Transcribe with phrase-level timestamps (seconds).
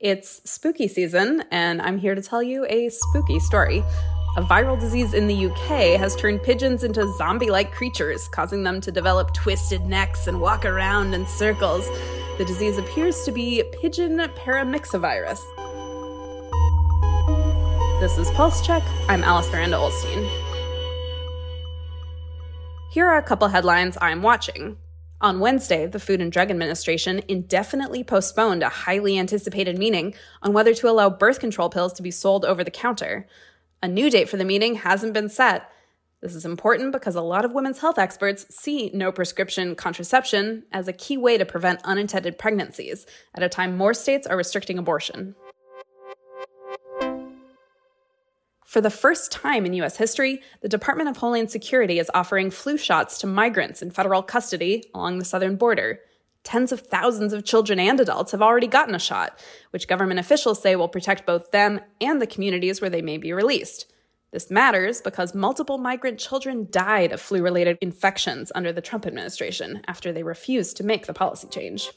[0.00, 3.82] It's spooky season, and I'm here to tell you a spooky story.
[4.36, 8.80] A viral disease in the UK has turned pigeons into zombie like creatures, causing them
[8.82, 11.84] to develop twisted necks and walk around in circles.
[12.38, 15.40] The disease appears to be pigeon paramyxovirus.
[17.98, 18.84] This is Pulse Check.
[19.08, 20.30] I'm Alice Miranda Ollstein.
[22.92, 24.76] Here are a couple headlines I'm watching.
[25.20, 30.72] On Wednesday, the Food and Drug Administration indefinitely postponed a highly anticipated meeting on whether
[30.74, 33.26] to allow birth control pills to be sold over the counter.
[33.82, 35.72] A new date for the meeting hasn't been set.
[36.20, 40.86] This is important because a lot of women's health experts see no prescription contraception as
[40.86, 45.34] a key way to prevent unintended pregnancies at a time more states are restricting abortion.
[48.68, 49.96] For the first time in U.S.
[49.96, 54.84] history, the Department of Homeland Security is offering flu shots to migrants in federal custody
[54.92, 56.00] along the southern border.
[56.44, 60.60] Tens of thousands of children and adults have already gotten a shot, which government officials
[60.60, 63.90] say will protect both them and the communities where they may be released.
[64.32, 69.80] This matters because multiple migrant children died of flu related infections under the Trump administration
[69.88, 71.90] after they refused to make the policy change.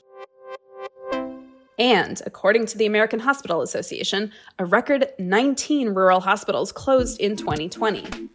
[1.81, 8.29] And according to the American Hospital Association, a record 19 rural hospitals closed in 2020.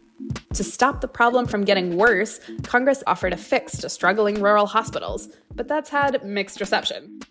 [0.53, 5.29] To stop the problem from getting worse, Congress offered a fix to struggling rural hospitals,
[5.55, 7.21] but that's had mixed reception.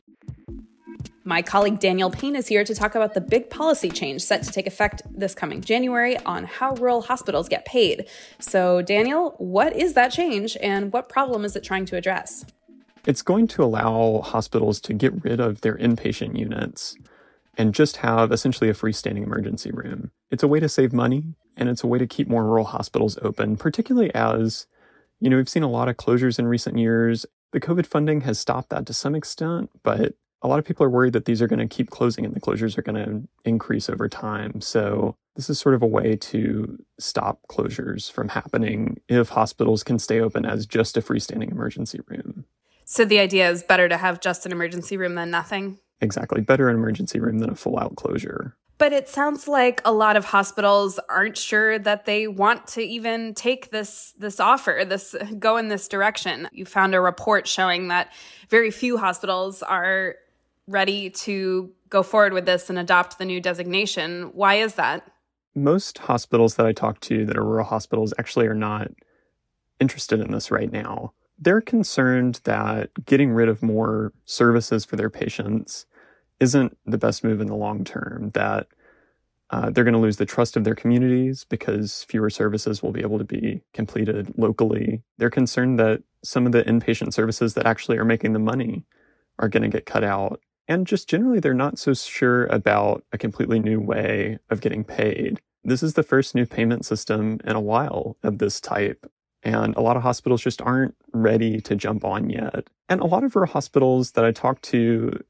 [1.25, 4.51] My colleague Daniel Payne is here to talk about the big policy change set to
[4.51, 8.09] take effect this coming January on how rural hospitals get paid.
[8.39, 12.47] So, Daniel, what is that change and what problem is it trying to address?
[13.07, 16.97] It's going to allow hospitals to get rid of their inpatient units
[17.57, 20.11] and just have essentially a freestanding emergency room.
[20.33, 21.23] It's a way to save money
[21.57, 24.67] and it's a way to keep more rural hospitals open, particularly as,
[25.21, 27.25] you know, we've seen a lot of closures in recent years.
[27.53, 30.91] The COVID funding has stopped that to some extent, but a lot of people are
[30.91, 33.89] worried that these are going to keep closing and the closures are going to increase
[33.89, 34.61] over time.
[34.61, 40.01] So this is sort of a way to stop closures from happening if hospitals can
[40.01, 42.46] stay open as just a freestanding emergency room.
[42.89, 45.79] So the idea is better to have just an emergency room than nothing?
[46.01, 46.41] Exactly.
[46.41, 48.57] Better an emergency room than a full out closure.
[48.79, 53.35] But it sounds like a lot of hospitals aren't sure that they want to even
[53.35, 56.49] take this this offer, this go in this direction.
[56.53, 58.13] You found a report showing that
[58.51, 60.15] very few hospitals are
[60.69, 64.31] ready to go forward with this and adopt the new designation.
[64.35, 65.11] Why is that?
[65.57, 68.93] Most hospitals that I talk to that are rural hospitals actually are not
[69.81, 75.11] interested in this right now they're concerned that getting rid of more services for their
[75.11, 75.87] patients
[76.41, 78.69] isn't the best move in the long term, that
[79.51, 83.01] uh, they're going to lose the trust of their communities because fewer services will be
[83.01, 85.03] able to be completed locally.
[85.19, 88.85] They're concerned that some of the inpatient services that actually are making the money
[89.39, 90.41] are going to get cut out.
[90.69, 95.41] And just generally, they're not so sure about a completely new way of getting paid.
[95.63, 99.11] This is the first new payment system in a while of this type.
[99.47, 102.69] And a lot of hospitals just aren't ready to jump on yet.
[102.89, 105.23] And a lot of our hospitals that I talked to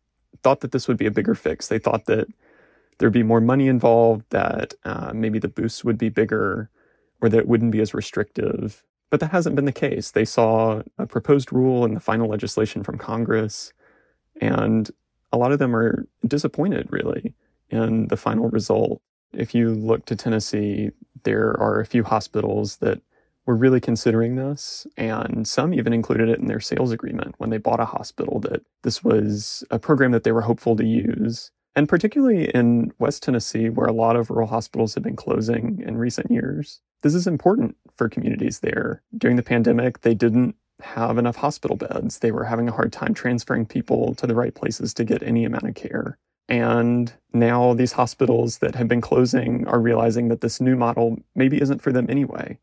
[0.42, 1.68] thought that this would be a bigger fix.
[1.68, 2.26] They thought that
[2.96, 6.70] there'd be more money involved, that uh, maybe the boosts would be bigger,
[7.20, 8.82] or that it wouldn't be as restrictive.
[9.10, 10.12] But that hasn't been the case.
[10.12, 13.74] They saw a proposed rule in the final legislation from Congress,
[14.40, 14.90] and
[15.30, 17.34] a lot of them are disappointed, really,
[17.68, 19.02] in the final result.
[19.34, 20.92] If you look to Tennessee,
[21.24, 23.02] there are a few hospitals that
[23.46, 27.58] were really considering this, and some even included it in their sales agreement when they
[27.58, 31.52] bought a hospital that this was a program that they were hopeful to use.
[31.76, 35.96] And particularly in West Tennessee, where a lot of rural hospitals have been closing in
[35.96, 39.02] recent years, this is important for communities there.
[39.16, 42.18] During the pandemic, they didn't have enough hospital beds.
[42.18, 45.44] They were having a hard time transferring people to the right places to get any
[45.44, 46.18] amount of care.
[46.48, 51.60] And now these hospitals that have been closing are realizing that this new model maybe
[51.60, 52.58] isn't for them anyway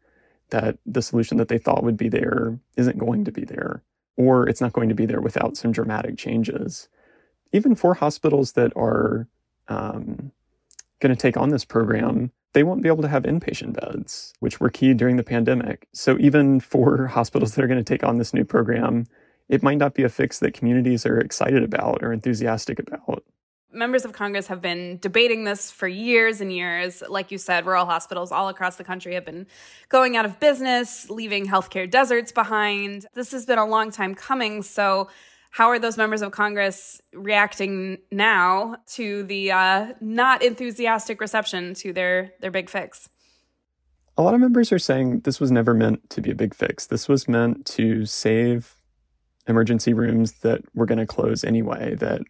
[0.50, 3.84] that the solution that they thought would be there isn't going to be there,
[4.18, 6.90] or it's not going to be there without some dramatic changes.
[7.52, 9.28] Even for hospitals that are
[9.68, 10.32] um,
[11.00, 14.60] going to take on this program, they won't be able to have inpatient beds, which
[14.60, 15.88] were key during the pandemic.
[15.94, 19.06] So even for hospitals that are going to take on this new program,
[19.50, 23.24] it might not be a fix that communities are excited about or enthusiastic about
[23.74, 27.04] members of Congress have been debating this for years and years.
[27.10, 29.48] Like you said, rural hospitals all across the country have been
[29.90, 33.06] going out of business, leaving healthcare deserts behind.
[33.14, 34.62] This has been a long time coming.
[34.62, 35.10] So,
[35.52, 41.94] how are those members of Congress reacting now to the uh, not enthusiastic reception to
[41.94, 43.10] their their big fix?
[44.18, 46.88] A lot of members are saying this was never meant to be a big fix.
[46.88, 48.76] This was meant to save
[49.48, 51.96] emergency rooms that were going to close anyway.
[51.96, 52.22] That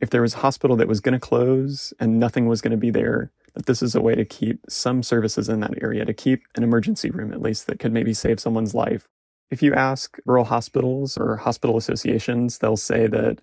[0.00, 2.76] if there was a hospital that was going to close and nothing was going to
[2.76, 6.14] be there, that this is a way to keep some services in that area, to
[6.14, 9.08] keep an emergency room at least that could maybe save someone's life.
[9.50, 13.38] If you ask rural hospitals or hospital associations, they'll say that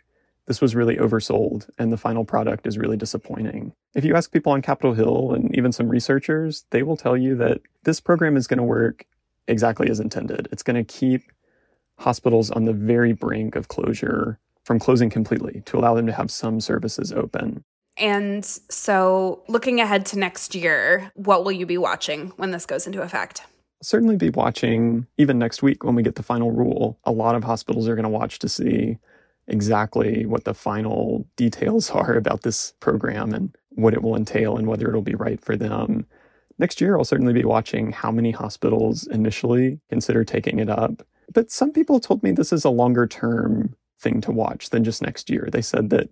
[0.46, 3.74] this was really oversold and the final product is really disappointing.
[3.94, 7.36] If you ask people on Capitol Hill and even some researchers, they will tell you
[7.36, 9.06] that this program is going to work
[9.50, 10.48] exactly as intended.
[10.52, 11.24] It's going to keep
[12.00, 16.30] hospitals on the very brink of closure from closing completely to allow them to have
[16.30, 17.64] some services open.
[17.96, 22.86] And so, looking ahead to next year, what will you be watching when this goes
[22.86, 23.42] into effect?
[23.82, 27.00] Certainly be watching even next week when we get the final rule.
[27.06, 28.98] A lot of hospitals are going to watch to see
[29.48, 34.68] exactly what the final details are about this program and what it will entail and
[34.68, 36.06] whether it'll be right for them.
[36.60, 41.04] Next year, I'll certainly be watching how many hospitals initially consider taking it up.
[41.34, 45.02] But some people told me this is a longer term thing to watch than just
[45.02, 45.50] next year.
[45.52, 46.10] They said that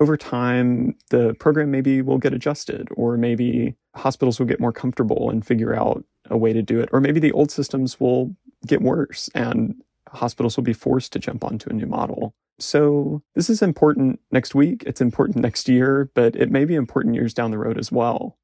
[0.00, 5.30] over time, the program maybe will get adjusted, or maybe hospitals will get more comfortable
[5.30, 8.34] and figure out a way to do it, or maybe the old systems will
[8.66, 9.74] get worse and
[10.08, 12.34] hospitals will be forced to jump onto a new model.
[12.58, 17.14] So, this is important next week, it's important next year, but it may be important
[17.16, 18.38] years down the road as well.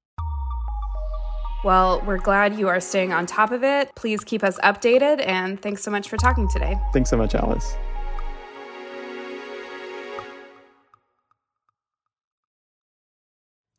[1.62, 3.94] Well, we're glad you are staying on top of it.
[3.94, 6.76] Please keep us updated, and thanks so much for talking today.
[6.93, 7.76] Thanks so much, Alice.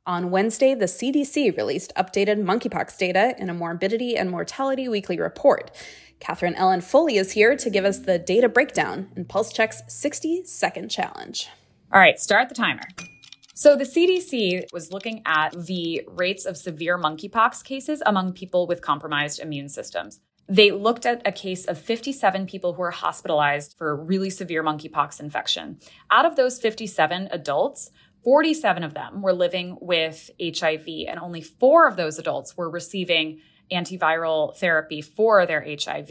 [0.07, 5.69] On Wednesday, the CDC released updated monkeypox data in a morbidity and mortality weekly report.
[6.19, 10.89] Katherine Ellen Foley is here to give us the data breakdown in PulseCheck's 60 second
[10.89, 11.49] challenge.
[11.93, 12.81] All right, start the timer.
[13.53, 18.81] So, the CDC was looking at the rates of severe monkeypox cases among people with
[18.81, 20.19] compromised immune systems.
[20.49, 25.19] They looked at a case of 57 people who were hospitalized for really severe monkeypox
[25.19, 25.79] infection.
[26.09, 27.91] Out of those 57 adults,
[28.23, 33.39] 47 of them were living with HIV, and only four of those adults were receiving
[33.71, 36.09] antiviral therapy for their HIV.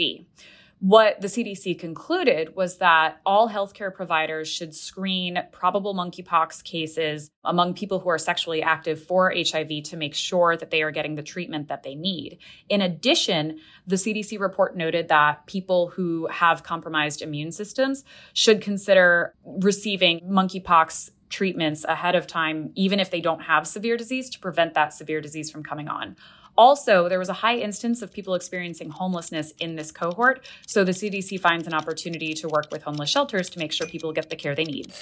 [0.80, 7.74] What the CDC concluded was that all healthcare providers should screen probable monkeypox cases among
[7.74, 11.22] people who are sexually active for HIV to make sure that they are getting the
[11.22, 12.38] treatment that they need.
[12.70, 18.02] In addition, the CDC report noted that people who have compromised immune systems
[18.32, 24.29] should consider receiving monkeypox treatments ahead of time, even if they don't have severe disease,
[24.31, 26.17] to prevent that severe disease from coming on.
[26.59, 30.44] Also, there was a high instance of people experiencing homelessness in this cohort.
[30.67, 34.12] So the CDC finds an opportunity to work with homeless shelters to make sure people
[34.12, 34.93] get the care they need.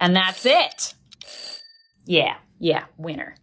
[0.00, 0.94] And that's it.
[2.04, 3.36] Yeah, yeah, winner.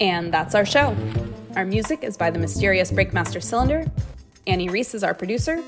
[0.00, 0.96] And that's our show.
[1.56, 3.90] Our music is by the mysterious Breakmaster Cylinder.
[4.46, 5.62] Annie Reese is our producer.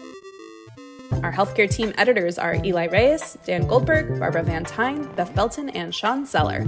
[1.31, 5.95] Our healthcare team editors are Eli Reyes, Dan Goldberg, Barbara Van Tyne, Beth Belton, and
[5.95, 6.67] Sean Zeller.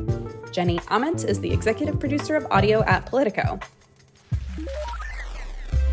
[0.52, 3.58] Jenny Ament is the executive producer of audio at Politico.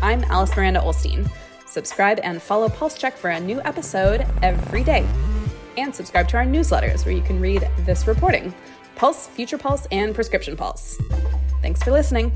[0.00, 1.28] I'm Alice Miranda Ollstein.
[1.66, 5.04] Subscribe and follow Pulse Check for a new episode every day.
[5.76, 8.54] And subscribe to our newsletters where you can read this reporting
[8.94, 10.96] Pulse, Future Pulse, and Prescription Pulse.
[11.60, 12.30] Thanks for listening.